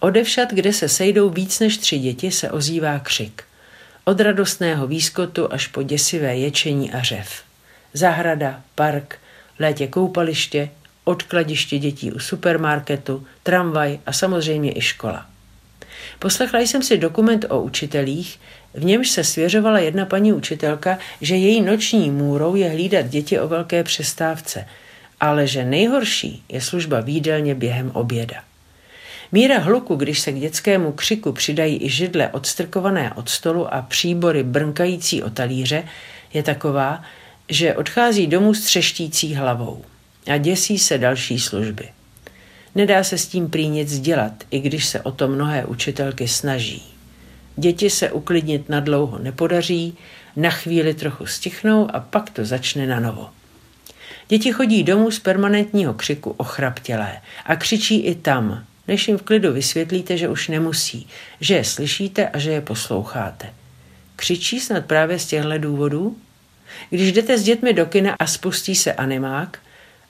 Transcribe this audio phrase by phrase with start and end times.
[0.00, 3.44] Odevšat, kde se sejdou víc než tři děti, se ozývá křik.
[4.04, 7.42] Od radostného výskotu až po děsivé ječení a řev.
[7.94, 9.18] Zahrada, park,
[9.58, 10.68] létě koupaliště,
[11.04, 15.26] odkladiště dětí u supermarketu, tramvaj a samozřejmě i škola.
[16.18, 18.40] Poslechla jsem si dokument o učitelích,
[18.74, 23.48] v němž se svěřovala jedna paní učitelka, že její noční můrou je hlídat děti o
[23.48, 24.66] velké přestávce,
[25.20, 28.49] ale že nejhorší je služba výdelně během oběda.
[29.32, 34.42] Míra hluku, když se k dětskému křiku přidají i židle odstrkované od stolu a příbory
[34.42, 35.84] brnkající o talíře,
[36.34, 37.02] je taková,
[37.48, 39.84] že odchází domů s třeštící hlavou
[40.26, 41.88] a děsí se další služby.
[42.74, 46.82] Nedá se s tím prý nic dělat, i když se o to mnohé učitelky snaží.
[47.56, 49.98] Děti se uklidnit na dlouho nepodaří,
[50.36, 53.28] na chvíli trochu stichnou a pak to začne na novo.
[54.28, 59.52] Děti chodí domů z permanentního křiku ochraptělé a křičí i tam, než jim v klidu
[59.52, 61.06] vysvětlíte, že už nemusí,
[61.40, 63.52] že je slyšíte a že je posloucháte.
[64.16, 66.16] Křičí snad právě z těchto důvodů?
[66.90, 69.58] Když jdete s dětmi do kina a spustí se animák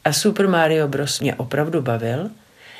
[0.05, 1.21] a Super Mario Bros.
[1.21, 2.31] mě opravdu bavil,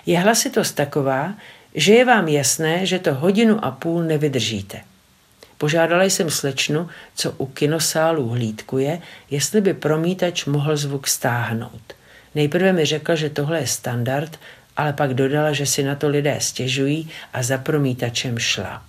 [0.07, 1.35] je hlasitost taková,
[1.75, 4.81] že je vám jasné, že to hodinu a půl nevydržíte.
[5.59, 11.93] Požádala jsem slečnu, co u kinosálu hlídkuje, jestli by promítač mohl zvuk stáhnout.
[12.35, 14.39] Nejprve mi řekla, že tohle je standard,
[14.77, 18.83] ale pak dodala, že si na to lidé stěžují a za promítačem šla.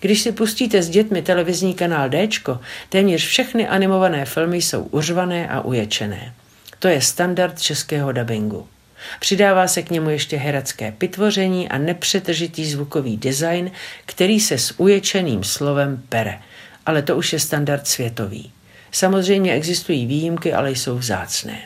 [0.00, 2.28] Když si pustíte s dětmi televizní kanál D,
[2.88, 6.34] téměř všechny animované filmy jsou uřvané a uječené.
[6.78, 8.68] To je standard českého dabingu.
[9.20, 13.70] Přidává se k němu ještě herecké pitvoření a nepřetržitý zvukový design,
[14.06, 16.38] který se s uječeným slovem pere.
[16.86, 18.52] Ale to už je standard světový.
[18.92, 21.58] Samozřejmě existují výjimky, ale jsou vzácné.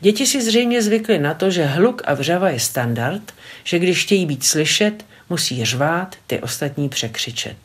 [0.00, 4.26] Děti si zřejmě zvykly na to, že hluk a vřava je standard, že když chtějí
[4.26, 7.56] být slyšet, musí řvát, ty ostatní překřičet.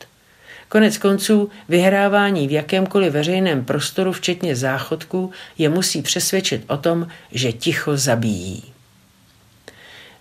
[0.68, 7.52] Konec konců vyhrávání v jakémkoliv veřejném prostoru, včetně záchodků, je musí přesvědčit o tom, že
[7.52, 8.64] ticho zabíjí.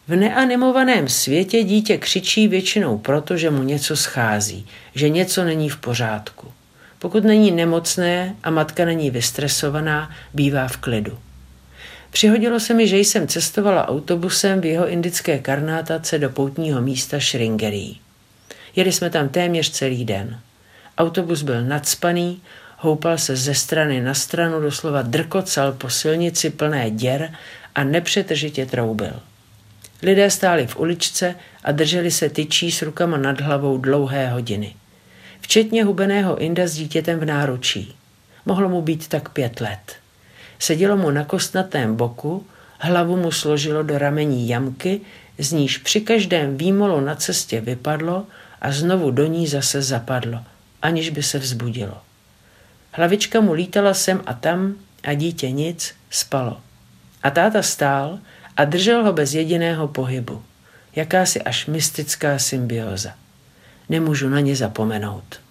[0.08, 5.78] V neanimovaném světě dítě křičí většinou proto, že mu něco schází, že něco není v
[5.78, 6.52] pořádku.
[7.00, 11.18] Pokud není nemocné a matka není vystresovaná, bývá v klidu.
[12.12, 18.00] Přihodilo se mi, že jsem cestovala autobusem v jeho indické karnátace do poutního místa Šringerí.
[18.76, 20.40] Jeli jsme tam téměř celý den.
[20.98, 22.42] Autobus byl nadspaný,
[22.78, 27.32] houpal se ze strany na stranu, doslova drkocal po silnici plné děr
[27.76, 29.20] a nepřetržitě troubil.
[30.02, 34.76] Lidé stáli v uličce a drželi se tyčí s rukama nad hlavou dlouhé hodiny.
[35.42, 37.96] Včetně hubeného Inda s dítětem v náručí.
[38.46, 39.96] Mohlo mu být tak pět let.
[40.60, 42.46] Sedělo mu na kostnatém boku,
[42.80, 45.02] hlavu mu složilo do ramení jamky,
[45.38, 48.26] z níž při každém výmolu na cestě vypadlo
[48.62, 50.44] a znovu do ní zase zapadlo,
[50.82, 51.98] aniž by se vzbudilo.
[52.92, 56.62] Hlavička mu lítala sem a tam a dítě nic, spalo.
[57.24, 58.20] A táta stál
[58.58, 60.44] a držel ho bez jediného pohybu.
[60.96, 63.14] Jakási až mystická symbioza.
[63.90, 65.45] Nemůžu na ně zapomenout.